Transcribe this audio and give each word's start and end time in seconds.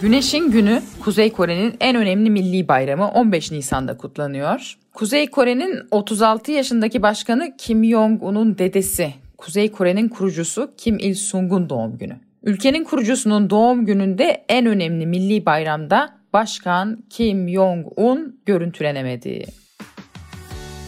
Güneşin 0.00 0.50
Günü 0.50 0.82
Kuzey 1.00 1.32
Kore'nin 1.32 1.76
en 1.80 1.96
önemli 1.96 2.30
milli 2.30 2.68
bayramı 2.68 3.08
15 3.08 3.50
Nisan'da 3.52 3.96
kutlanıyor. 3.96 4.78
Kuzey 4.94 5.26
Kore'nin 5.26 5.80
36 5.90 6.52
yaşındaki 6.52 7.02
başkanı 7.02 7.56
Kim 7.58 7.84
Jong-un'un 7.84 8.58
dedesi, 8.58 9.14
Kuzey 9.38 9.72
Kore'nin 9.72 10.08
kurucusu 10.08 10.70
Kim 10.76 10.98
Il-sung'un 10.98 11.70
doğum 11.70 11.98
günü. 11.98 12.16
Ülkenin 12.42 12.84
kurucusunun 12.84 13.50
doğum 13.50 13.86
gününde 13.86 14.44
en 14.48 14.66
önemli 14.66 15.06
milli 15.06 15.46
bayramda 15.46 16.10
Başkan 16.32 17.04
Kim 17.10 17.48
Jong-un 17.48 18.40
görüntülenemedi. 18.46 19.44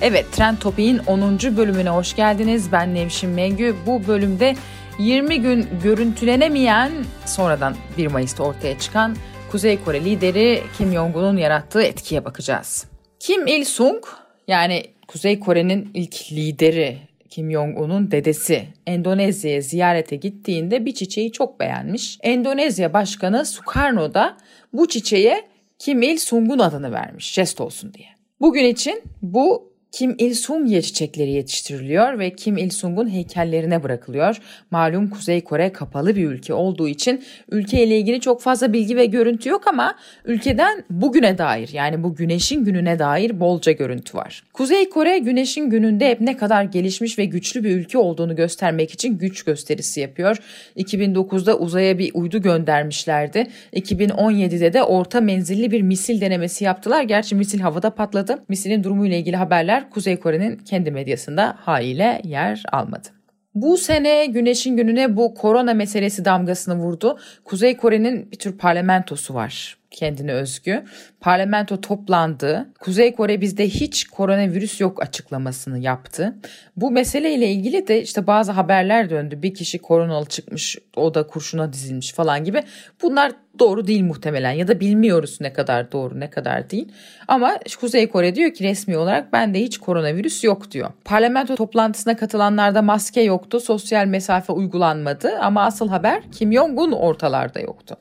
Evet, 0.02 0.26
Trend 0.32 0.56
Topik'in 0.58 0.98
10. 1.06 1.38
bölümüne 1.56 1.90
hoş 1.90 2.16
geldiniz. 2.16 2.72
Ben 2.72 2.94
Nevşin 2.94 3.30
Mengü. 3.30 3.74
Bu 3.86 4.06
bölümde 4.06 4.54
20 5.00 5.40
gün 5.40 5.68
görüntülenemeyen 5.82 6.92
sonradan 7.26 7.76
1 7.98 8.06
Mayıs'ta 8.06 8.44
ortaya 8.44 8.78
çıkan 8.78 9.16
Kuzey 9.50 9.84
Kore 9.84 10.04
lideri 10.04 10.62
Kim 10.78 10.92
Jong-un'un 10.92 11.36
yarattığı 11.36 11.82
etkiye 11.82 12.24
bakacağız. 12.24 12.86
Kim 13.20 13.46
Il-sung 13.46 14.04
yani 14.48 14.84
Kuzey 15.08 15.40
Kore'nin 15.40 15.90
ilk 15.94 16.32
lideri 16.32 16.98
Kim 17.30 17.50
Jong-un'un 17.50 18.10
dedesi 18.10 18.66
Endonezya'ya 18.86 19.60
ziyarete 19.60 20.16
gittiğinde 20.16 20.84
bir 20.84 20.94
çiçeği 20.94 21.32
çok 21.32 21.60
beğenmiş. 21.60 22.18
Endonezya 22.22 22.92
Başkanı 22.92 23.46
Sukarno 23.46 24.14
da 24.14 24.36
bu 24.72 24.88
çiçeğe 24.88 25.48
Kim 25.78 26.02
Il-sung'un 26.02 26.58
adını 26.58 26.92
vermiş 26.92 27.32
jest 27.32 27.60
olsun 27.60 27.94
diye. 27.94 28.08
Bugün 28.40 28.64
için 28.64 29.02
bu 29.22 29.72
kim 29.92 30.14
Il-sung 30.18 30.82
çiçekleri 30.82 31.30
yetiştiriliyor 31.30 32.18
ve 32.18 32.30
Kim 32.30 32.56
Il-sung'un 32.56 33.10
heykellerine 33.10 33.82
bırakılıyor. 33.82 34.36
Malum 34.70 35.10
Kuzey 35.10 35.40
Kore 35.40 35.72
kapalı 35.72 36.16
bir 36.16 36.26
ülke 36.26 36.54
olduğu 36.54 36.88
için 36.88 37.24
ülkeyle 37.50 37.98
ilgili 37.98 38.20
çok 38.20 38.42
fazla 38.42 38.72
bilgi 38.72 38.96
ve 38.96 39.06
görüntü 39.06 39.48
yok 39.48 39.66
ama 39.66 39.94
ülkeden 40.24 40.84
bugüne 40.90 41.38
dair 41.38 41.70
yani 41.72 42.02
bu 42.02 42.14
güneşin 42.14 42.64
gününe 42.64 42.98
dair 42.98 43.40
bolca 43.40 43.72
görüntü 43.72 44.18
var. 44.18 44.42
Kuzey 44.52 44.88
Kore 44.88 45.18
güneşin 45.18 45.70
gününde 45.70 46.10
hep 46.10 46.20
ne 46.20 46.36
kadar 46.36 46.64
gelişmiş 46.64 47.18
ve 47.18 47.24
güçlü 47.24 47.64
bir 47.64 47.70
ülke 47.70 47.98
olduğunu 47.98 48.36
göstermek 48.36 48.90
için 48.90 49.18
güç 49.18 49.42
gösterisi 49.42 50.00
yapıyor. 50.00 50.36
2009'da 50.76 51.58
uzaya 51.58 51.98
bir 51.98 52.10
uydu 52.14 52.42
göndermişlerdi. 52.42 53.46
2017'de 53.72 54.72
de 54.72 54.82
orta 54.82 55.20
menzilli 55.20 55.70
bir 55.70 55.82
misil 55.82 56.20
denemesi 56.20 56.64
yaptılar. 56.64 57.02
Gerçi 57.02 57.34
misil 57.34 57.60
havada 57.60 57.90
patladı. 57.90 58.44
Misilin 58.48 58.84
durumuyla 58.84 59.16
ilgili 59.16 59.36
haberler 59.36 59.79
haberler 59.80 59.90
Kuzey 59.90 60.20
Kore'nin 60.20 60.56
kendi 60.56 60.90
medyasında 60.90 61.56
haliyle 61.60 62.20
yer 62.24 62.62
almadı. 62.72 63.08
Bu 63.54 63.76
sene 63.76 64.26
Güneş'in 64.26 64.76
gününe 64.76 65.16
bu 65.16 65.34
korona 65.34 65.74
meselesi 65.74 66.24
damgasını 66.24 66.74
vurdu. 66.74 67.18
Kuzey 67.44 67.76
Kore'nin 67.76 68.30
bir 68.30 68.38
tür 68.38 68.58
parlamentosu 68.58 69.34
var 69.34 69.79
kendine 69.90 70.32
özgü. 70.32 70.84
Parlamento 71.20 71.80
toplandı. 71.80 72.68
Kuzey 72.80 73.14
Kore 73.14 73.40
bizde 73.40 73.68
hiç 73.68 74.04
koronavirüs 74.04 74.80
yok 74.80 75.02
açıklamasını 75.02 75.78
yaptı. 75.78 76.34
Bu 76.76 76.90
meseleyle 76.90 77.50
ilgili 77.50 77.88
de 77.88 78.02
işte 78.02 78.26
bazı 78.26 78.52
haberler 78.52 79.10
döndü. 79.10 79.42
Bir 79.42 79.54
kişi 79.54 79.78
koronalı 79.78 80.26
çıkmış, 80.26 80.78
o 80.96 81.14
da 81.14 81.26
kurşuna 81.26 81.72
dizilmiş 81.72 82.12
falan 82.12 82.44
gibi. 82.44 82.62
Bunlar 83.02 83.32
doğru 83.58 83.86
değil 83.86 84.04
muhtemelen 84.04 84.52
ya 84.52 84.68
da 84.68 84.80
bilmiyoruz 84.80 85.38
ne 85.40 85.52
kadar 85.52 85.92
doğru 85.92 86.20
ne 86.20 86.30
kadar 86.30 86.70
değil. 86.70 86.92
Ama 87.28 87.58
Kuzey 87.80 88.08
Kore 88.08 88.34
diyor 88.34 88.54
ki 88.54 88.64
resmi 88.64 88.96
olarak 88.96 89.32
bende 89.32 89.60
hiç 89.60 89.78
koronavirüs 89.78 90.44
yok 90.44 90.70
diyor. 90.70 90.90
Parlamento 91.04 91.56
toplantısına 91.56 92.16
katılanlarda 92.16 92.82
maske 92.82 93.20
yoktu, 93.20 93.60
sosyal 93.60 94.06
mesafe 94.06 94.52
uygulanmadı 94.52 95.38
ama 95.38 95.64
asıl 95.64 95.88
haber 95.88 96.22
Kim 96.32 96.52
Jong-un 96.52 96.92
ortalarda 96.92 97.60
yoktu. 97.60 97.96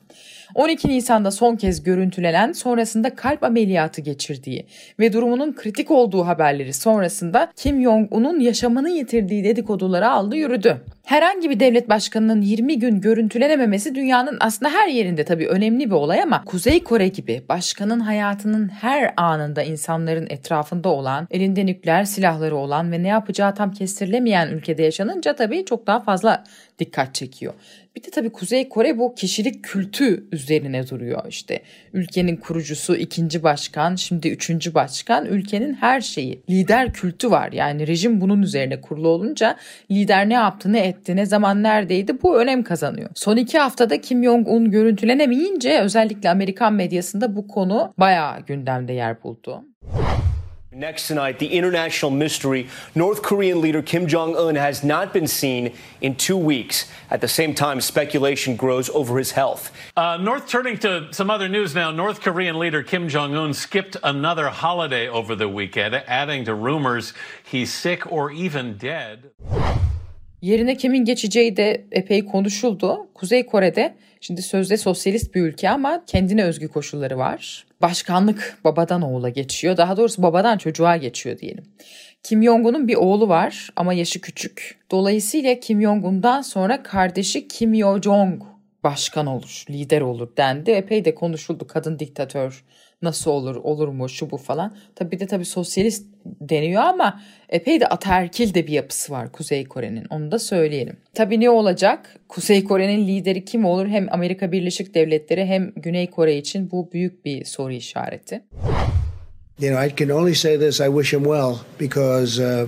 12 0.60 0.88
Nisan'da 0.90 1.32
son 1.32 1.56
kez 1.56 1.84
görüntülenen 1.84 2.52
sonrasında 2.52 3.16
kalp 3.16 3.44
ameliyatı 3.44 4.02
geçirdiği 4.02 4.66
ve 5.00 5.14
durumunun 5.14 5.54
kritik 5.54 5.92
olduğu 5.92 6.28
haberleri 6.28 6.74
sonrasında 6.74 7.52
Kim 7.56 7.84
Jong-un'un 7.84 8.40
yaşamını 8.40 8.90
yitirdiği 8.90 9.44
dedikoduları 9.44 10.10
aldı 10.10 10.36
yürüdü. 10.36 10.82
Herhangi 11.10 11.50
bir 11.50 11.60
devlet 11.60 11.90
başkanının 11.90 12.42
20 12.42 12.80
gün 12.80 13.02
görüntülenememesi 13.02 13.96
dünyanın 13.96 14.38
aslında 14.40 14.72
her 14.72 14.88
yerinde 14.88 15.24
tabii 15.24 15.48
önemli 15.48 15.86
bir 15.86 15.96
olay 15.96 16.22
ama 16.22 16.44
Kuzey 16.46 16.84
Kore 16.84 17.08
gibi 17.08 17.44
başkanın 17.50 18.00
hayatının 18.00 18.68
her 18.68 19.14
anında 19.18 19.64
insanların 19.64 20.28
etrafında 20.30 20.90
olan, 20.90 21.28
elinde 21.32 21.66
nükleer 21.66 22.04
silahları 22.04 22.56
olan 22.56 22.92
ve 22.92 23.04
ne 23.04 23.08
yapacağı 23.08 23.56
tam 23.56 23.72
kestirilemeyen 23.72 24.48
ülkede 24.48 24.84
yaşanınca 24.84 25.36
tabii 25.36 25.66
çok 25.66 25.88
daha 25.88 26.00
fazla 26.00 26.44
dikkat 26.80 27.16
çekiyor. 27.16 27.54
Bir 27.96 28.04
de 28.04 28.10
tabii 28.10 28.30
Kuzey 28.30 28.70
Kore 28.70 28.98
bu 28.98 29.16
kişilik 29.16 29.64
kültü 29.64 30.28
üzerine 30.32 30.90
duruyor 30.90 31.24
işte. 31.30 31.62
Ülkenin 31.94 32.36
kurucusu 32.36 32.96
ikinci 32.96 33.44
başkan, 33.44 33.96
şimdi 33.96 34.30
üçüncü 34.30 34.74
başkan 34.74 35.26
ülkenin 35.26 35.74
her 35.74 36.02
şeyi. 36.02 36.42
Lider 36.50 36.94
kültü 36.94 37.32
var 37.32 37.52
yani 37.52 37.88
rejim 37.88 38.22
bunun 38.22 38.42
üzerine 38.42 38.82
kurulu 38.82 39.08
olunca 39.08 39.56
lider 39.92 40.30
ne 40.30 40.34
yaptı 40.34 40.74
ne 40.74 40.80
etti 40.88 40.99
ne 41.08 41.26
zaman 41.26 41.64
neredeydi 41.64 42.22
bu 42.22 42.40
önem 42.40 42.64
kazanıyor. 42.64 43.10
Son 43.16 43.38
iki 43.38 43.60
haftada 43.60 44.02
Kim 44.02 44.24
Jong-un 44.24 44.72
görüntülenemeyince 44.72 45.80
özellikle 45.80 46.30
Amerikan 46.30 46.74
medyasında 46.74 47.36
bu 47.36 47.48
konu 47.48 47.94
bayağı 47.98 48.40
gündemde 48.40 48.94
yer 48.94 49.24
buldu. 49.24 49.64
Next 50.72 51.08
tonight, 51.08 51.40
the 51.40 51.58
international 51.58 52.12
mystery 52.12 52.70
North 52.96 53.22
Korean 53.22 53.60
leader 53.60 53.82
Kim 53.82 54.08
Jong 54.08 54.36
un 54.38 54.56
has 54.56 54.84
not 54.84 55.14
been 55.14 55.28
seen 55.28 55.74
in 56.00 56.16
two 56.16 56.38
weeks. 56.38 56.86
At 57.10 57.22
the 57.22 57.28
same 57.28 57.54
time, 57.54 57.82
speculation 57.82 58.56
grows 58.56 58.90
over 58.92 59.18
his 59.18 59.32
health. 59.32 59.72
Uh, 59.98 60.18
North 60.22 60.48
turning 60.48 60.78
to 60.78 61.12
some 61.12 61.30
other 61.30 61.50
news 61.50 61.76
now. 61.76 61.92
North 61.92 62.22
Korean 62.22 62.60
leader 62.60 62.84
Kim 62.84 63.10
Jong 63.10 63.36
un 63.36 63.54
skipped 63.54 63.98
another 64.04 64.50
holiday 64.50 65.10
over 65.10 65.36
the 65.36 65.50
weekend, 65.50 65.96
adding 66.08 66.46
to 66.46 66.54
rumors 66.54 67.14
he's 67.44 67.74
sick 67.74 68.10
or 68.10 68.32
even 68.32 68.78
dead. 68.78 69.32
Yerine 70.42 70.78
kimin 70.78 71.06
geçeceği 71.06 71.58
de 71.58 71.86
epey 71.92 72.26
konuşuldu. 72.26 73.08
Kuzey 73.14 73.46
Kore'de 73.46 73.96
şimdi 74.22 74.42
sözde 74.42 74.78
sosyalist 74.78 75.36
bir 75.36 75.42
ülke 75.42 75.70
ama 75.70 76.04
kendine 76.08 76.44
özgü 76.44 76.68
koşulları 76.68 77.18
var. 77.18 77.66
Başkanlık 77.82 78.58
babadan 78.64 79.02
oğula 79.02 79.30
geçiyor. 79.30 79.78
Daha 79.78 79.98
doğrusu 79.98 80.22
babadan 80.22 80.58
çocuğa 80.58 80.98
geçiyor 80.98 81.40
diyelim. 81.40 81.64
Kim 82.24 82.44
Jong-un'un 82.44 82.88
bir 82.88 82.96
oğlu 82.96 83.30
var 83.30 83.70
ama 83.76 83.94
yaşı 83.94 84.22
küçük. 84.22 84.80
Dolayısıyla 84.92 85.60
Kim 85.60 85.82
Jong-un'dan 85.82 86.42
sonra 86.42 86.84
kardeşi 86.84 87.48
Kim 87.48 87.74
Yo-jong 87.74 88.42
başkan 88.84 89.26
olur, 89.26 89.66
lider 89.70 90.02
olur 90.02 90.38
dendi. 90.38 90.72
Epey 90.72 91.06
de 91.06 91.16
konuşuldu 91.16 91.68
kadın 91.68 92.00
diktatör 92.00 92.64
nasıl 93.02 93.32
olur, 93.32 93.56
olur 93.56 93.88
mu, 93.88 94.10
şu 94.10 94.32
bu 94.32 94.38
falan. 94.38 94.76
Tabii 94.96 95.12
bir 95.12 95.20
de 95.20 95.28
tabii 95.28 95.46
sosyalist 95.46 96.06
deniyor 96.26 96.82
ama 96.82 97.22
epey 97.50 97.80
de 97.80 97.88
ataerkil 97.88 98.54
de 98.54 98.68
bir 98.68 98.72
yapısı 98.72 99.12
var 99.12 99.32
Kuzey 99.32 99.66
Kore'nin. 99.66 100.06
Onu 100.10 100.32
da 100.32 100.40
söyleyelim. 100.40 100.98
Tabii 101.14 101.40
ne 101.40 101.50
olacak? 101.50 102.16
Kuzey 102.28 102.64
Kore'nin 102.64 103.08
lideri 103.08 103.46
kim 103.46 103.66
olur? 103.66 103.88
Hem 103.88 104.08
Amerika 104.12 104.52
Birleşik 104.52 104.94
Devletleri 104.94 105.46
hem 105.46 105.72
Güney 105.76 106.10
Kore 106.10 106.38
için 106.38 106.72
bu 106.72 106.92
büyük 106.92 107.26
bir 107.26 107.46
soru 107.46 107.74
işareti. 107.74 108.42
You 109.60 109.72
know, 109.72 109.88
I 109.88 109.96
can 109.96 110.10
only 110.10 110.36
say 110.36 110.58
this, 110.58 110.80
I 110.80 110.86
wish 110.86 111.14
him 111.14 111.24
well 111.24 111.56
because 111.80 112.44
uh, 112.44 112.68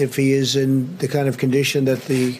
if 0.00 0.18
he 0.18 0.22
is 0.22 0.56
in 0.56 0.88
the 0.98 1.08
kind 1.08 1.28
of 1.28 1.40
condition 1.40 1.86
that 1.86 1.98
the 2.06 2.32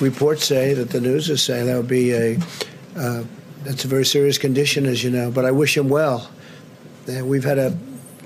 reports 0.00 0.44
say, 0.44 0.74
that 0.74 0.90
the 0.90 1.00
news 1.00 1.28
is 1.28 1.40
saying, 1.40 1.66
that 1.66 1.76
would 1.76 1.90
be 1.90 2.12
a 2.12 2.36
uh, 2.96 3.24
that's 3.64 3.84
a 3.84 3.88
very 3.88 4.04
serious 4.04 4.38
condition, 4.38 4.86
as 4.86 5.02
you 5.02 5.10
know. 5.10 5.30
But 5.30 5.44
I 5.44 5.50
wish 5.50 5.76
him 5.76 5.88
well. 5.88 6.30
We've 7.06 7.44
had 7.44 7.58
a 7.58 7.72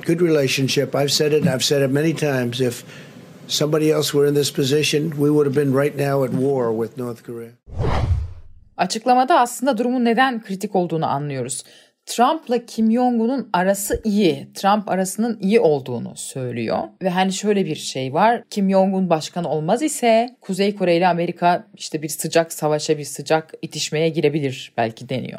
good 0.07 0.21
relationship. 0.21 0.95
I've 0.95 1.11
said 1.11 1.33
it. 1.33 1.47
I've 1.47 1.65
said 1.65 1.83
it 1.83 1.91
many 1.91 2.15
times. 2.15 2.61
If 2.61 2.85
somebody 3.49 3.93
else 3.93 4.13
were 4.13 4.29
in 4.29 4.35
this 4.35 4.53
position, 4.53 5.11
we 5.11 5.31
would 5.31 5.47
have 5.47 5.57
been 5.57 5.83
right 5.83 5.97
now 5.97 6.25
at 6.25 6.31
war 6.31 6.71
with 6.71 6.99
North 6.99 7.23
Korea. 7.23 7.51
Açıklamada 8.77 9.41
aslında 9.41 9.79
durumun 9.79 10.05
neden 10.05 10.43
kritik 10.43 10.77
olduğunu 10.77 11.07
anlıyoruz. 11.07 11.65
Trump'la 12.07 12.67
Kim 12.67 12.93
Jong-un'un 12.93 13.49
arası 13.53 14.01
iyi. 14.05 14.49
Trump 14.55 14.89
arasının 14.89 15.39
iyi 15.41 15.61
olduğunu 15.61 16.13
söylüyor. 16.17 16.79
Ve 17.03 17.09
hani 17.09 17.33
şöyle 17.33 17.67
bir 17.67 17.77
şey 17.77 18.15
var. 18.15 18.43
Kim 18.51 18.71
Jong-un 18.71 19.11
başkan 19.11 19.45
olmaz 19.45 19.83
ise 19.83 20.37
Kuzey 20.41 20.75
Kore 20.75 20.97
ile 20.97 21.09
Amerika 21.09 21.67
işte 21.75 22.03
bir 22.03 22.09
sıcak 22.09 22.53
savaşa, 22.53 22.99
bir 22.99 23.05
sıcak 23.05 23.55
itişmeye 23.63 24.09
girebilir 24.09 24.73
belki 24.77 25.09
deniyor. 25.09 25.39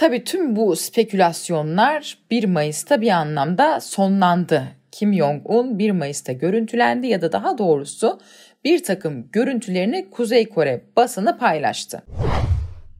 Tabii 0.00 0.24
tüm 0.24 0.56
bu 0.56 0.76
spekülasyonlar 0.76 2.18
1 2.30 2.44
Mayıs'ta 2.44 3.00
bir 3.00 3.10
anlamda 3.10 3.80
sonlandı. 3.80 4.62
Kim 4.92 5.14
Jong-un 5.14 5.78
1 5.78 5.90
Mayıs'ta 5.90 6.32
görüntülendi 6.32 7.06
ya 7.06 7.22
da 7.22 7.32
daha 7.32 7.58
doğrusu 7.58 8.20
bir 8.64 8.82
takım 8.82 9.30
görüntülerini 9.32 10.10
Kuzey 10.10 10.48
Kore 10.48 10.84
basını 10.96 11.38
paylaştı. 11.38 12.02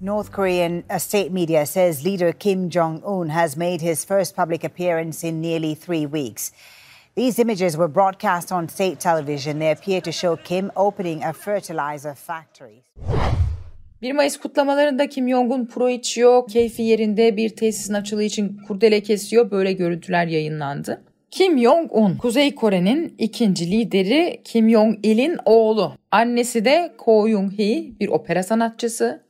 North 0.00 0.32
Korean 0.32 0.82
state 0.98 1.28
media 1.28 1.66
says 1.66 2.06
leader 2.06 2.32
Kim 2.32 2.70
Jong 2.70 3.04
un 3.04 3.28
has 3.28 3.56
made 3.56 3.90
his 3.90 4.06
first 4.06 4.36
public 4.36 4.66
appearance 4.66 5.28
in 5.28 5.42
nearly 5.42 5.74
three 5.74 6.04
weeks. 6.04 6.52
These 7.16 7.42
images 7.42 7.72
were 7.72 7.94
broadcast 7.94 8.52
on 8.52 8.66
state 8.66 8.96
television. 9.00 9.58
They 9.58 9.70
appear 9.70 10.00
to 10.00 10.12
show 10.12 10.36
Kim 10.44 10.70
opening 10.76 11.24
a 11.24 11.32
fertilizer 11.32 12.14
factory. 12.14 12.82
1 14.02 14.12
Mayıs 14.12 14.36
kutlamalarında 14.36 15.08
Kim 15.08 15.28
Jong-un 15.28 15.66
pro 15.66 15.88
içiyor, 15.88 16.48
keyfi 16.48 16.82
yerinde 16.82 17.36
bir 17.36 17.48
tesisin 17.48 17.94
açılığı 17.94 18.22
için 18.22 18.60
kurdele 18.68 19.00
kesiyor. 19.00 19.50
Böyle 19.50 19.72
görüntüler 19.72 20.26
yayınlandı. 20.26 21.02
Kim 21.30 21.58
Jong-un, 21.58 22.16
Kuzey 22.16 22.54
Kore'nin 22.54 23.14
ikinci 23.18 23.70
lideri 23.70 24.40
Kim 24.44 24.70
Jong-il'in 24.70 25.36
oğlu. 25.44 25.92
Annesi 26.10 26.64
de 26.64 26.92
Ko 26.98 27.28
Jung-hee, 27.28 27.98
bir 28.00 28.08
opera 28.08 28.42
sanatçısı. 28.42 29.20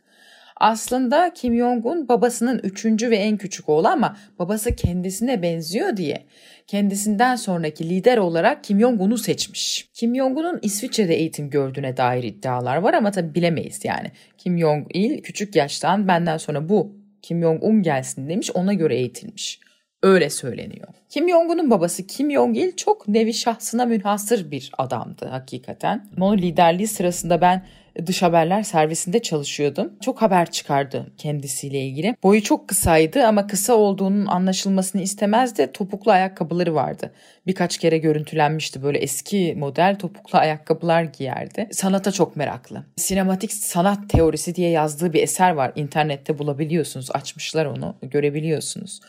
Aslında 0.60 1.32
Kim 1.34 1.56
Jong-un 1.56 2.08
babasının 2.08 2.58
üçüncü 2.58 3.10
ve 3.10 3.16
en 3.16 3.36
küçük 3.36 3.68
oğlu 3.68 3.88
ama 3.88 4.16
babası 4.38 4.76
kendisine 4.76 5.42
benziyor 5.42 5.96
diye 5.96 6.26
kendisinden 6.66 7.36
sonraki 7.36 7.88
lider 7.88 8.18
olarak 8.18 8.64
Kim 8.64 8.80
Jong-un'u 8.80 9.18
seçmiş. 9.18 9.88
Kim 9.94 10.16
Jong-un'un 10.16 10.58
İsviçre'de 10.62 11.14
eğitim 11.14 11.50
gördüğüne 11.50 11.96
dair 11.96 12.22
iddialar 12.22 12.76
var 12.76 12.94
ama 12.94 13.10
tabi 13.10 13.34
bilemeyiz 13.34 13.84
yani. 13.84 14.10
Kim 14.38 14.58
Jong-il 14.58 15.22
küçük 15.22 15.56
yaştan 15.56 16.08
benden 16.08 16.36
sonra 16.36 16.68
bu 16.68 16.96
Kim 17.22 17.42
Jong-un 17.42 17.82
gelsin 17.82 18.28
demiş 18.28 18.50
ona 18.54 18.72
göre 18.72 18.96
eğitilmiş. 18.96 19.60
Öyle 20.02 20.30
söyleniyor. 20.30 20.88
Kim 21.08 21.28
Jong-un'un 21.28 21.70
babası 21.70 22.06
Kim 22.06 22.30
Jong-il 22.30 22.76
çok 22.76 23.08
nevi 23.08 23.34
şahsına 23.34 23.84
münhasır 23.86 24.50
bir 24.50 24.70
adamdı 24.78 25.26
hakikaten. 25.26 26.06
Onun 26.20 26.38
liderliği 26.38 26.88
sırasında 26.88 27.40
ben 27.40 27.62
dış 28.06 28.22
haberler 28.22 28.62
servisinde 28.62 29.22
çalışıyordum. 29.22 29.92
Çok 30.00 30.22
haber 30.22 30.50
çıkardı 30.50 31.12
kendisiyle 31.18 31.80
ilgili. 31.80 32.16
Boyu 32.22 32.42
çok 32.42 32.68
kısaydı 32.68 33.26
ama 33.26 33.46
kısa 33.46 33.74
olduğunun 33.74 34.26
anlaşılmasını 34.26 35.02
istemezdi. 35.02 35.70
Topuklu 35.74 36.12
ayakkabıları 36.12 36.74
vardı. 36.74 37.12
Birkaç 37.46 37.78
kere 37.78 37.98
görüntülenmişti 37.98 38.82
böyle 38.82 38.98
eski 38.98 39.54
model 39.58 39.98
topuklu 39.98 40.38
ayakkabılar 40.38 41.02
giyerdi. 41.02 41.68
Sanata 41.72 42.12
çok 42.12 42.36
meraklı. 42.36 42.84
Sinematik 42.96 43.52
sanat 43.52 44.10
teorisi 44.10 44.54
diye 44.54 44.70
yazdığı 44.70 45.12
bir 45.12 45.22
eser 45.22 45.50
var. 45.50 45.72
İnternette 45.76 46.38
bulabiliyorsunuz. 46.38 47.10
Açmışlar 47.10 47.66
onu. 47.66 47.96
Görebiliyorsunuz. 48.02 49.00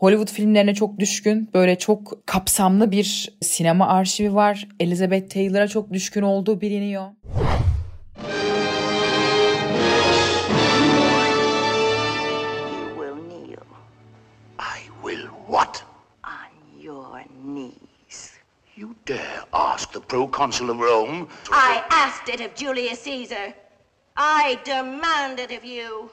Hollywood 0.00 0.28
filmlerine 0.28 0.74
çok 0.74 0.98
düşkün, 0.98 1.50
böyle 1.54 1.78
çok 1.78 2.26
kapsamlı 2.26 2.90
bir 2.90 3.28
sinema 3.40 3.88
arşivi 3.88 4.34
var. 4.34 4.68
Elizabeth 4.80 5.34
Taylor'a 5.34 5.68
çok 5.68 5.92
düşkün 5.92 6.22
olduğu 6.22 6.60
biliniyor. 6.60 7.06
Dare 19.80 19.86
ask 19.86 19.92
the 19.92 20.00
proconsul 20.00 20.70
of 20.70 20.80
Rome? 20.80 21.26
I 21.50 21.82
asked 21.90 22.34
it 22.34 22.40
of 22.40 22.54
Julius 22.56 23.04
Caesar. 23.04 23.54
I 24.16 24.58
demand 24.66 25.38
it 25.38 25.50
of 25.50 25.64
you. 25.64 26.10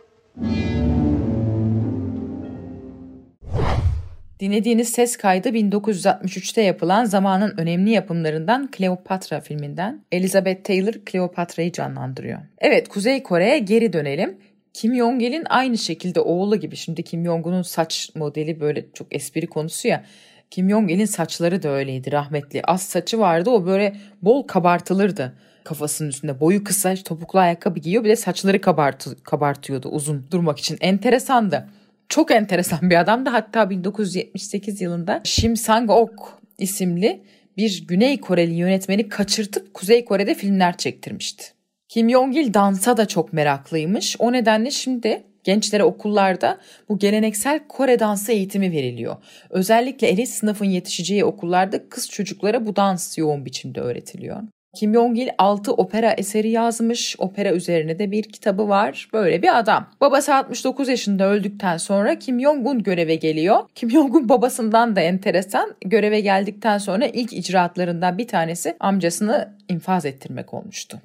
Dinlediğiniz 4.40 4.90
ses 4.90 5.18
kaydı 5.18 5.50
1963'te 5.50 6.62
yapılan 6.62 7.06
zamanın 7.06 7.58
önemli 7.58 7.92
yapımlarından 7.92 8.70
Cleopatra 8.78 9.42
filminden 9.42 10.06
Elizabeth 10.12 10.64
Taylor 10.64 10.94
Cleopatra'yı 11.12 11.72
canlandırıyor. 11.72 12.40
Evet 12.60 12.90
Kuzey 12.90 13.24
Kore'ye 13.24 13.60
geri 13.60 13.94
dönelim. 13.94 14.38
Kim 14.74 14.96
Jong-il'in 14.96 15.44
aynı 15.50 15.78
şekilde 15.78 16.20
oğlu 16.20 16.56
gibi. 16.56 16.76
Şimdi 16.76 17.04
Kim 17.04 17.26
Jong-un'un 17.26 17.62
saç 17.62 18.10
modeli 18.16 18.60
böyle 18.60 18.86
çok 18.94 19.16
espri 19.16 19.48
konusu 19.48 19.88
ya. 19.88 20.06
Kim 20.52 20.70
Jong-il'in 20.70 21.06
saçları 21.06 21.64
da 21.64 21.70
öyleydi 21.70 22.12
rahmetli. 22.12 22.62
Az 22.64 22.82
saçı 22.82 23.20
vardı 23.20 23.50
o 23.50 23.66
böyle 23.66 23.96
bol 24.22 24.44
kabartılırdı 24.44 25.34
kafasının 25.64 26.10
üstünde. 26.10 26.40
Boyu 26.40 26.64
kısa 26.64 26.96
topuklu 26.96 27.40
ayakkabı 27.40 27.80
giyiyor 27.80 28.04
bir 28.04 28.10
de 28.10 28.16
saçları 28.16 28.62
kabartı, 28.62 29.24
kabartıyordu 29.24 29.90
uzun 29.90 30.26
durmak 30.32 30.60
için. 30.60 30.78
Enteresandı. 30.82 31.70
Çok 32.10 32.32
enteresan 32.32 32.90
bir 32.90 33.00
adamdı. 33.00 33.30
Hatta 33.30 33.70
1978 33.70 34.82
yılında 34.82 35.22
Shim 35.24 35.58
Sang-ok 35.58 36.40
isimli 36.58 37.22
bir 37.58 37.86
Güney 37.88 38.22
Koreli 38.22 38.54
yönetmeni 38.54 39.10
kaçırtıp 39.10 39.74
Kuzey 39.74 40.06
Kore'de 40.06 40.36
filmler 40.36 40.78
çektirmişti. 40.78 41.44
Kim 41.90 42.10
Jong-il 42.10 42.54
dansa 42.54 42.98
da 42.98 43.06
çok 43.06 43.34
meraklıymış. 43.34 44.16
O 44.20 44.32
nedenle 44.32 44.72
şimdi 44.72 45.24
gençlere 45.48 45.84
okullarda 45.84 46.58
bu 46.90 47.00
geleneksel 47.00 47.60
Kore 47.68 48.00
dansı 48.00 48.32
eğitimi 48.32 48.72
veriliyor. 48.72 49.16
Özellikle 49.50 50.08
elit 50.08 50.30
sınıfın 50.30 50.66
yetişeceği 50.66 51.26
okullarda 51.26 51.90
kız 51.90 52.10
çocuklara 52.10 52.66
bu 52.66 52.76
dans 52.76 53.18
yoğun 53.18 53.46
biçimde 53.46 53.82
öğretiliyor. 53.82 54.42
Kim 54.76 54.94
Jong-il 54.94 55.30
6 55.38 55.74
opera 55.74 56.12
eseri 56.12 56.50
yazmış. 56.50 57.16
Opera 57.20 57.52
üzerine 57.52 58.00
de 58.00 58.12
bir 58.12 58.24
kitabı 58.24 58.70
var. 58.70 59.10
Böyle 59.14 59.42
bir 59.42 59.60
adam. 59.60 59.90
Babası 60.02 60.36
69 60.36 60.90
yaşında 60.90 61.28
öldükten 61.28 61.78
sonra 61.78 62.20
Kim 62.20 62.42
Jong-un 62.42 62.84
göreve 62.84 63.16
geliyor. 63.16 63.60
Kim 63.76 63.92
Jong-un 63.92 64.30
babasından 64.30 64.96
da 64.96 65.02
enteresan. 65.02 65.76
Göreve 65.86 66.20
geldikten 66.20 66.78
sonra 66.78 67.06
ilk 67.06 67.34
icraatlarından 67.34 68.18
bir 68.18 68.28
tanesi 68.28 68.76
amcasını 68.80 69.54
infaz 69.70 70.06
ettirmek 70.06 70.54
olmuştu. 70.54 71.02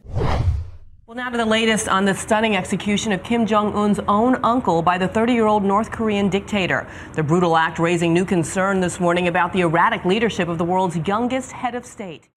Well, 1.12 1.24
now 1.24 1.30
to 1.30 1.36
the 1.36 1.44
latest 1.44 1.88
on 1.88 2.06
the 2.06 2.14
stunning 2.14 2.56
execution 2.56 3.12
of 3.12 3.22
Kim 3.22 3.44
Jong 3.44 3.74
un's 3.74 4.00
own 4.08 4.36
uncle 4.42 4.80
by 4.80 4.96
the 4.96 5.06
30 5.06 5.34
year 5.34 5.46
old 5.46 5.62
North 5.62 5.90
Korean 5.90 6.30
dictator. 6.30 6.86
The 7.16 7.22
brutal 7.22 7.54
act 7.54 7.78
raising 7.78 8.14
new 8.14 8.24
concern 8.24 8.80
this 8.80 8.98
morning 8.98 9.28
about 9.28 9.52
the 9.52 9.60
erratic 9.60 10.06
leadership 10.06 10.48
of 10.48 10.56
the 10.56 10.64
world's 10.64 10.96
youngest 11.06 11.52
head 11.52 11.74
of 11.74 11.84
state. 11.84 12.30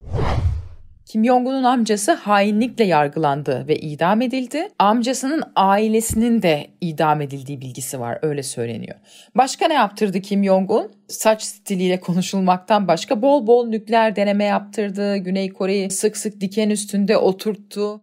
Kim 1.06 1.24
Jong-un'un 1.24 1.64
amcası 1.64 2.12
hainlikle 2.12 2.84
yargılandı 2.84 3.68
ve 3.68 3.76
idam 3.76 4.22
edildi. 4.22 4.68
Amcasının 4.78 5.42
ailesinin 5.56 6.42
de 6.42 6.66
idam 6.80 7.20
edildiği 7.20 7.60
bilgisi 7.60 8.00
var 8.00 8.18
öyle 8.22 8.42
söyleniyor. 8.42 8.96
Başka 9.34 9.68
ne 9.68 9.74
yaptırdı 9.74 10.20
Kim 10.20 10.44
Jong-un? 10.44 10.92
Saç 11.08 11.42
stiliyle 11.42 12.00
konuşulmaktan 12.00 12.88
başka 12.88 13.22
bol 13.22 13.46
bol 13.46 13.66
nükleer 13.66 14.16
deneme 14.16 14.44
yaptırdı. 14.44 15.16
Güney 15.16 15.52
Kore'yi 15.52 15.90
sık 15.90 16.16
sık 16.16 16.40
diken 16.40 16.70
üstünde 16.70 17.16
oturttu. 17.16 18.00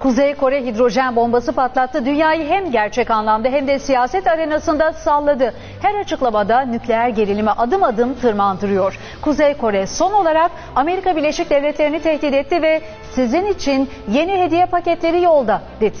Kuzey 0.00 0.34
Kore 0.34 0.64
hidrojen 0.64 1.16
bombası 1.16 1.52
patlattı. 1.52 2.04
Dünyayı 2.06 2.48
hem 2.48 2.70
gerçek 2.70 3.10
anlamda 3.10 3.48
hem 3.48 3.68
de 3.68 3.78
siyaset 3.78 4.26
arenasında 4.26 4.92
salladı. 4.92 5.54
Her 5.82 5.94
açıklamada 5.94 6.60
nükleer 6.60 7.08
gerilimi 7.08 7.50
adım 7.50 7.82
adım 7.82 8.14
tırmandırıyor. 8.14 8.98
Kuzey 9.22 9.54
Kore 9.54 9.86
son 9.86 10.12
olarak 10.12 10.50
Amerika 10.76 11.16
Birleşik 11.16 11.50
Devletleri'ni 11.50 12.02
tehdit 12.02 12.34
etti 12.34 12.62
ve 12.62 12.80
sizin 13.12 13.46
için 13.46 13.88
yeni 14.12 14.32
hediye 14.32 14.66
paketleri 14.66 15.22
yolda 15.22 15.62
dedi. 15.80 15.98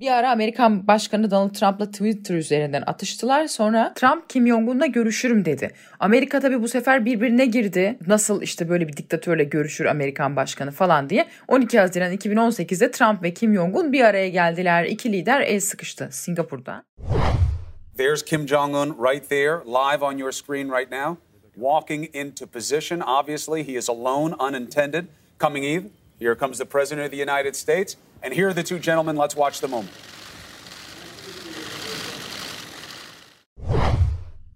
Bir 0.00 0.10
ara 0.10 0.30
Amerikan 0.30 0.86
Başkanı 0.86 1.30
Donald 1.30 1.54
Trump'la 1.54 1.90
Twitter 1.90 2.34
üzerinden 2.34 2.82
atıştılar. 2.86 3.46
Sonra 3.46 3.92
Trump 3.94 4.30
Kim 4.30 4.46
Jong-un'la 4.48 4.86
görüşürüm 4.86 5.44
dedi. 5.44 5.70
Amerika 6.00 6.40
tabii 6.40 6.62
bu 6.62 6.68
sefer 6.68 7.04
birbirine 7.04 7.46
girdi. 7.46 7.98
Nasıl 8.06 8.42
işte 8.42 8.68
böyle 8.68 8.88
bir 8.88 8.96
diktatörle 8.96 9.44
görüşür 9.44 9.84
Amerikan 9.84 10.36
Başkanı 10.36 10.70
falan 10.70 11.10
diye. 11.10 11.26
12 11.48 11.78
Haziran 11.78 12.12
2018'de 12.12 12.90
Trump 12.90 13.22
ve 13.22 13.34
Kim 13.34 13.54
Jong-un 13.54 13.92
bir 13.92 14.00
araya 14.04 14.28
geldiler. 14.28 14.84
İki 14.84 15.12
lider 15.12 15.40
el 15.40 15.60
sıkıştı 15.60 16.08
Singapur'da. 16.12 16.84
There's 17.96 18.22
Kim 18.22 18.48
Jong-un 18.48 18.96
right 19.10 19.28
there, 19.28 19.54
live 19.66 20.04
on 20.04 20.18
your 20.18 20.32
screen 20.32 20.68
right 20.68 20.92
now, 20.92 21.16
walking 21.54 22.16
into 22.16 22.46
position. 22.46 23.00
Obviously, 23.00 23.68
he 23.68 23.78
is 23.78 23.90
alone, 23.90 24.34
unintended. 24.48 25.04
Coming 25.38 25.64
in, 25.64 25.92
here 26.20 26.34
comes 26.34 26.58
the 26.58 26.64
President 26.64 27.06
of 27.06 27.10
the 27.10 27.22
United 27.22 27.56
States. 27.56 27.96
And 28.22 28.34
here 28.34 28.48
are 28.48 28.54
the 28.54 28.62
two 28.62 28.78
gentlemen. 28.78 29.16
Let's 29.16 29.36
watch 29.36 29.60
the 29.60 29.68
moment. 29.68 29.92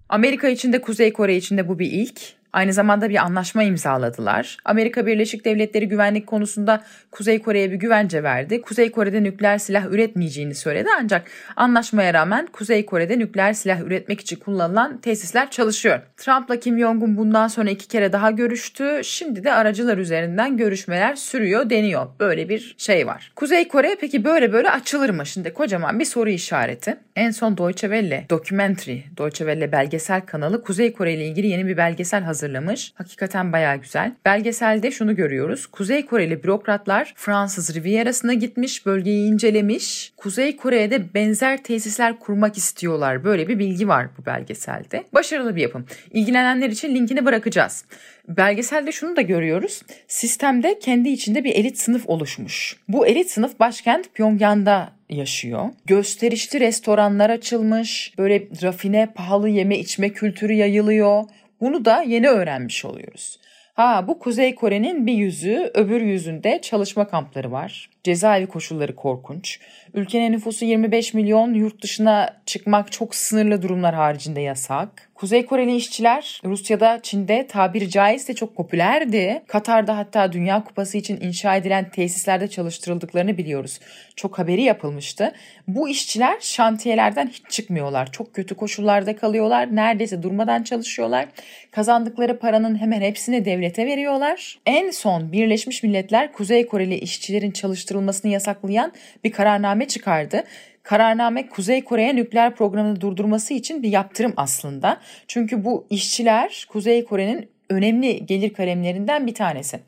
Amerika 0.09 0.49
için 0.49 0.73
de 0.73 0.81
Kuzey 0.81 1.13
Kore 1.13 1.37
için 1.37 1.57
de 1.57 1.69
bu 1.69 1.79
bir 1.79 1.93
ilk. 1.93 2.40
Aynı 2.53 2.73
zamanda 2.73 3.09
bir 3.09 3.17
anlaşma 3.17 3.63
imzaladılar. 3.63 4.57
Amerika 4.65 5.07
Birleşik 5.07 5.45
Devletleri 5.45 5.89
güvenlik 5.89 6.27
konusunda 6.27 6.83
Kuzey 7.11 7.43
Kore'ye 7.43 7.71
bir 7.71 7.77
güvence 7.77 8.23
verdi. 8.23 8.63
Kuzey 8.63 8.91
Kore'de 8.91 9.23
nükleer 9.23 9.59
silah 9.59 9.87
üretmeyeceğini 9.87 10.55
söyledi 10.55 10.89
ancak 11.01 11.31
anlaşmaya 11.57 12.15
rağmen 12.15 12.47
Kuzey 12.47 12.87
Kore'de 12.87 13.19
nükleer 13.19 13.53
silah 13.53 13.81
üretmek 13.81 14.21
için 14.21 14.37
kullanılan 14.37 14.99
tesisler 14.99 15.51
çalışıyor. 15.51 16.01
Trump'la 16.17 16.61
Kim 16.61 16.79
Jong-un 16.79 17.17
bundan 17.17 17.49
sonra 17.49 17.71
iki 17.71 17.89
kere 17.89 18.13
daha 18.13 18.31
görüştü. 18.31 19.01
Şimdi 19.05 19.45
de 19.45 19.53
aracılar 19.53 19.99
üzerinden 19.99 20.57
görüşmeler 20.57 21.15
sürüyor 21.15 21.71
deniyor. 21.71 22.07
Böyle 22.21 22.49
bir 22.49 22.75
şey 22.79 23.07
var. 23.07 23.33
Kuzey 23.37 23.69
Kore 23.69 23.97
peki 24.01 24.25
böyle 24.25 24.53
böyle 24.53 24.71
açılır 24.71 25.11
mı? 25.11 25.27
Şimdi 25.27 25.53
kocaman 25.53 25.99
bir 25.99 26.05
soru 26.05 26.31
işareti. 26.31 26.97
En 27.17 27.31
son 27.31 27.57
Deutsche 27.57 27.89
Welle 27.89 28.27
Documentary, 28.31 28.99
Deutsche 29.17 29.45
Welle 29.45 29.73
belgesel 29.73 30.21
kanalı 30.21 30.63
Kuzey 30.63 30.93
Kore 30.93 31.15
ile 31.15 31.27
ilgili 31.27 31.47
yeni 31.47 31.67
bir 31.67 31.77
belgesel 31.77 32.23
hazırladı 32.23 32.40
hazırlamış. 32.41 32.93
Hakikaten 32.95 33.53
bayağı 33.53 33.77
güzel. 33.77 34.13
Belgeselde 34.25 34.91
şunu 34.91 35.17
görüyoruz. 35.17 35.67
Kuzey 35.67 36.07
Koreli 36.07 36.43
bürokratlar 36.43 37.13
Fransız 37.17 37.75
Riviera'sına 37.75 38.35
gitmiş, 38.35 38.87
bölgeyi 38.87 39.33
incelemiş. 39.33 40.13
Kuzey 40.17 40.57
Kore'ye 40.57 40.91
de 40.91 41.15
benzer 41.15 41.63
tesisler 41.63 42.19
kurmak 42.19 42.57
istiyorlar. 42.57 43.25
Böyle 43.25 43.49
bir 43.49 43.59
bilgi 43.59 43.89
var 43.89 44.09
bu 44.19 44.27
belgeselde. 44.27 45.05
Başarılı 45.15 45.57
bir 45.57 45.63
yapım. 45.63 45.87
İlgilenenler 46.13 46.69
için 46.69 46.95
linkini 46.95 47.25
bırakacağız. 47.25 47.85
Belgeselde 48.29 48.93
şunu 48.93 49.17
da 49.17 49.21
görüyoruz. 49.21 49.83
Sistemde 50.09 50.79
kendi 50.79 51.09
içinde 51.09 51.45
bir 51.45 51.55
elit 51.55 51.79
sınıf 51.79 52.09
oluşmuş. 52.09 52.77
Bu 52.89 53.07
elit 53.07 53.31
sınıf 53.31 53.61
başkent 53.61 54.15
Pyongyang'da 54.15 54.93
yaşıyor. 55.09 55.69
Gösterişli 55.87 56.61
restoranlar 56.61 57.31
açılmış. 57.31 58.13
Böyle 58.19 58.43
rafine, 58.63 59.09
pahalı 59.15 59.49
yeme 59.49 59.79
içme 59.79 60.09
kültürü 60.09 60.53
yayılıyor. 60.53 61.25
Bunu 61.61 61.85
da 61.85 62.03
yeni 62.03 62.29
öğrenmiş 62.29 62.85
oluyoruz. 62.85 63.39
Ha 63.75 64.05
bu 64.09 64.19
Kuzey 64.19 64.55
Kore'nin 64.55 65.07
bir 65.07 65.13
yüzü, 65.13 65.71
öbür 65.75 66.01
yüzünde 66.01 66.61
çalışma 66.63 67.09
kampları 67.09 67.53
var. 67.53 67.91
Cezaevi 68.05 68.47
koşulları 68.47 68.97
korkunç. 68.97 69.61
Ülkenin 69.95 70.33
nüfusu 70.33 70.65
25 70.65 71.15
milyon, 71.15 71.55
yurt 71.55 71.83
dışına 71.83 72.41
çıkmak 72.47 72.93
çok 72.93 73.15
sınırlı 73.15 73.63
durumlar 73.63 73.95
haricinde 73.95 74.41
yasak. 74.41 75.11
Kuzey 75.21 75.47
Koreli 75.47 75.77
işçiler 75.77 76.41
Rusya'da, 76.45 77.01
Çin'de 77.03 77.47
tabiri 77.47 77.91
caizse 77.91 78.35
çok 78.35 78.57
popülerdi. 78.57 79.43
Katar'da 79.47 79.97
hatta 79.97 80.33
Dünya 80.33 80.65
Kupası 80.65 80.99
için 80.99 81.21
inşa 81.21 81.57
edilen 81.57 81.91
tesislerde 81.91 82.49
çalıştırıldıklarını 82.49 83.39
biliyoruz. 83.39 83.81
Çok 84.17 84.39
haberi 84.39 84.63
yapılmıştı. 84.63 85.33
Bu 85.69 85.89
işçiler 85.89 86.37
şantiyelerden 86.41 87.29
hiç 87.29 87.43
çıkmıyorlar. 87.51 88.13
Çok 88.13 88.35
kötü 88.35 88.55
koşullarda 88.55 89.17
kalıyorlar. 89.17 89.77
Neredeyse 89.77 90.23
durmadan 90.23 90.63
çalışıyorlar. 90.63 91.27
Kazandıkları 91.71 92.39
paranın 92.39 92.81
hemen 92.81 93.01
hepsini 93.01 93.45
devlete 93.45 93.87
veriyorlar. 93.87 94.59
En 94.67 94.91
son 94.91 95.33
Birleşmiş 95.33 95.83
Milletler 95.83 96.33
Kuzey 96.33 96.67
Koreli 96.67 96.95
işçilerin 96.95 97.51
çalıştırılmasını 97.91 98.31
yasaklayan 98.31 98.93
bir 99.25 99.33
kararname 99.33 99.89
çıkardı. 99.89 100.43
Kararname 100.83 101.49
Kuzey 101.49 101.85
Kore'ye 101.85 102.17
nükleer 102.17 102.55
programını 102.55 103.01
durdurması 103.01 103.55
için 103.55 103.83
bir 103.83 103.89
yaptırım 103.89 104.33
aslında. 104.37 105.01
Çünkü 105.29 105.65
bu 105.65 105.87
işçiler 105.91 106.67
Kuzey 106.69 107.05
Kore'nin 107.05 107.49
önemli 107.69 108.27
gelir 108.27 108.53
kalemlerinden 108.53 109.27
bir 109.27 109.35
tanesi. 109.35 109.81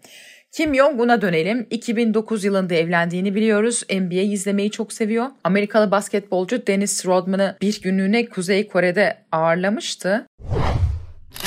Kim 0.53 0.75
Jong-un'a 0.75 1.23
dönelim. 1.23 1.67
2009 1.71 2.45
yılında 2.45 2.75
evlendiğini 2.75 3.35
biliyoruz. 3.35 3.83
NBA 3.91 4.21
izlemeyi 4.21 4.71
çok 4.71 4.93
seviyor. 4.93 5.27
Amerikalı 5.45 5.91
basketbolcu 5.91 6.67
Dennis 6.67 7.07
Rodman'ı 7.07 7.57
bir 7.61 7.81
günlüğüne 7.83 8.27
Kuzey 8.27 8.69
Kore'de 8.69 9.17
ağırlamıştı. 9.33 10.27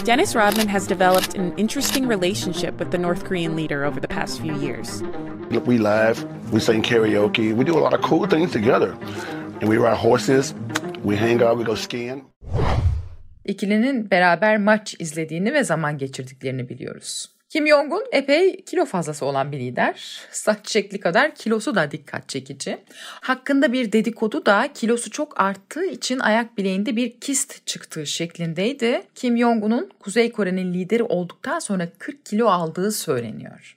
Dennis 0.04 0.36
Rodman 0.36 0.68
has 0.68 0.88
developed 0.88 1.36
an 1.36 1.54
interesting 1.58 2.08
relationship 2.08 2.78
with 2.80 2.92
the 2.92 2.98
North 2.98 3.24
Korean 3.24 3.56
leader 3.56 3.86
over 3.86 4.00
the 4.00 4.08
past 4.08 4.42
few 4.42 4.56
years. 4.56 5.02
We 5.66 5.78
laugh, 5.78 6.24
we 6.52 6.60
sing 6.60 6.82
karaoke, 6.82 7.56
we 7.56 7.64
do 7.64 7.78
a 7.78 7.82
lot 7.82 7.94
of 7.94 8.02
cool 8.02 8.28
things 8.28 8.52
together. 8.52 8.92
And 9.62 9.70
we 9.70 9.78
ride 9.78 9.98
horses, 9.98 10.54
we 11.04 11.16
hang 11.16 11.42
out, 11.42 11.58
we 11.58 11.64
go 11.64 11.76
skiing. 11.76 12.26
İkilinin 13.46 14.12
beraber 14.12 14.58
maç 14.58 14.96
izlediğini 15.00 15.54
ve 15.54 15.64
zaman 15.64 15.98
geçirdiklerini 15.98 16.70
biliyoruz. 16.70 17.35
Kim 17.56 17.68
Jong-un 17.68 18.04
epey 18.12 18.62
kilo 18.62 18.86
fazlası 18.86 19.26
olan 19.26 19.52
bir 19.52 19.60
lider. 19.60 20.20
Saç 20.32 20.72
şekli 20.72 21.00
kadar 21.00 21.36
kilosu 21.36 21.76
da 21.76 21.92
dikkat 21.92 22.30
çekici. 22.30 22.78
Hakkında 23.22 23.74
bir 23.74 23.92
dedikodu 23.92 24.46
da 24.46 24.70
kilosu 24.74 25.12
çok 25.12 25.42
arttığı 25.42 25.86
için 25.86 26.20
ayak 26.20 26.58
bileğinde 26.58 26.96
bir 26.96 27.20
kist 27.20 27.68
çıktığı 27.68 28.06
şeklindeydi. 28.06 29.02
Kim 29.16 29.38
Jong-un'un 29.38 29.90
Kuzey 30.00 30.32
Kore'nin 30.32 30.74
lideri 30.74 31.04
olduktan 31.04 31.60
sonra 31.60 31.88
40 32.00 32.26
kilo 32.26 32.48
aldığı 32.48 32.92
söyleniyor. 32.92 33.76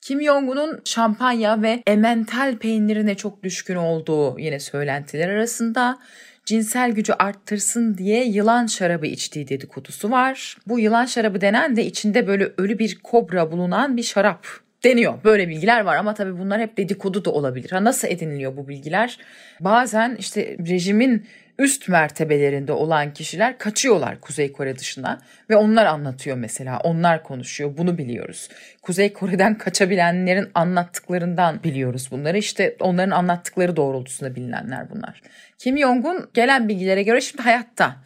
Kim 0.00 0.22
Jong-un'un 0.22 0.80
şampanya 0.84 1.62
ve 1.62 1.82
emmental 1.86 2.56
peynirine 2.56 3.14
çok 3.14 3.42
düşkün 3.42 3.76
olduğu 3.76 4.38
yine 4.38 4.60
söylentiler 4.60 5.28
arasında 5.28 5.98
cinsel 6.46 6.90
gücü 6.90 7.12
arttırsın 7.12 7.98
diye 7.98 8.24
yılan 8.24 8.66
şarabı 8.66 9.06
içtiği 9.06 9.48
dedikodusu 9.48 10.10
var. 10.10 10.56
Bu 10.66 10.78
yılan 10.78 11.04
şarabı 11.04 11.40
denen 11.40 11.76
de 11.76 11.84
içinde 11.84 12.26
böyle 12.26 12.52
ölü 12.56 12.78
bir 12.78 12.98
kobra 13.02 13.52
bulunan 13.52 13.96
bir 13.96 14.02
şarap 14.02 14.46
deniyor. 14.84 15.14
Böyle 15.24 15.48
bilgiler 15.48 15.80
var 15.80 15.96
ama 15.96 16.14
tabii 16.14 16.38
bunlar 16.38 16.60
hep 16.60 16.76
dedikodu 16.76 17.24
da 17.24 17.30
olabilir. 17.30 17.70
Ha 17.70 17.84
nasıl 17.84 18.08
ediniliyor 18.08 18.56
bu 18.56 18.68
bilgiler? 18.68 19.18
Bazen 19.60 20.16
işte 20.18 20.56
rejimin 20.68 21.26
üst 21.58 21.88
mertebelerinde 21.88 22.72
olan 22.72 23.12
kişiler 23.12 23.58
kaçıyorlar 23.58 24.20
Kuzey 24.20 24.52
Kore 24.52 24.78
dışına 24.78 25.20
ve 25.50 25.56
onlar 25.56 25.86
anlatıyor 25.86 26.36
mesela. 26.36 26.78
Onlar 26.78 27.22
konuşuyor. 27.22 27.76
Bunu 27.76 27.98
biliyoruz. 27.98 28.48
Kuzey 28.82 29.12
Kore'den 29.12 29.58
kaçabilenlerin 29.58 30.50
anlattıklarından 30.54 31.62
biliyoruz 31.62 32.08
bunları. 32.10 32.38
İşte 32.38 32.76
onların 32.80 33.10
anlattıkları 33.10 33.76
doğrultusunda 33.76 34.34
bilinenler 34.34 34.90
bunlar. 34.90 35.22
Kim 35.58 35.78
Jong-un 35.78 36.30
gelen 36.34 36.68
bilgilere 36.68 37.02
göre 37.02 37.20
şimdi 37.20 37.42
hayatta. 37.42 37.96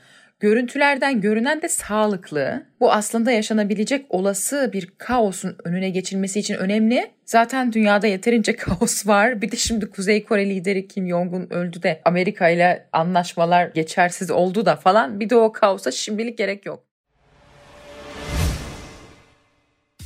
Görüntülerden 0.40 1.20
görünen 1.20 1.62
de 1.62 1.68
sağlıklı. 1.68 2.66
Bu 2.80 2.92
aslında 2.92 3.30
yaşanabilecek 3.30 4.06
olası 4.08 4.70
bir 4.72 4.90
kaosun 4.98 5.56
önüne 5.64 5.90
geçilmesi 5.90 6.40
için 6.40 6.54
önemli. 6.54 7.10
Zaten 7.24 7.72
dünyada 7.72 8.06
yeterince 8.06 8.56
kaos 8.56 9.06
var. 9.06 9.42
Bir 9.42 9.50
de 9.50 9.56
şimdi 9.56 9.90
Kuzey 9.90 10.24
Kore 10.24 10.48
lideri 10.48 10.88
Kim 10.88 11.08
Jong-un 11.08 11.46
öldü 11.50 11.82
de 11.82 12.00
Amerika 12.04 12.48
ile 12.48 12.86
anlaşmalar 12.92 13.66
geçersiz 13.66 14.30
oldu 14.30 14.66
da 14.66 14.76
falan. 14.76 15.20
Bir 15.20 15.30
de 15.30 15.36
o 15.36 15.52
kaosa 15.52 15.90
şimdilik 15.90 16.38
gerek 16.38 16.66
yok. 16.66 16.84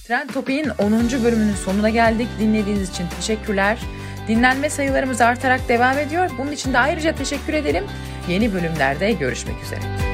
Trend 0.06 0.30
Topik'in 0.30 0.68
10. 0.68 0.92
bölümünün 1.24 1.54
sonuna 1.54 1.90
geldik. 1.90 2.28
Dinlediğiniz 2.40 2.90
için 2.90 3.04
teşekkürler. 3.16 3.78
Dinlenme 4.28 4.70
sayılarımız 4.70 5.20
artarak 5.20 5.68
devam 5.68 5.98
ediyor. 5.98 6.30
Bunun 6.38 6.52
için 6.52 6.72
de 6.72 6.78
ayrıca 6.78 7.14
teşekkür 7.14 7.52
edelim. 7.54 7.84
Yeni 8.28 8.54
bölümlerde 8.54 9.12
görüşmek 9.12 9.62
üzere. 9.62 10.13